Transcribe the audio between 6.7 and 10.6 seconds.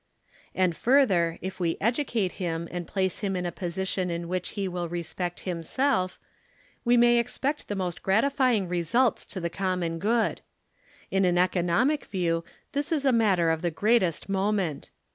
we may expect the most gratifying results to the common good.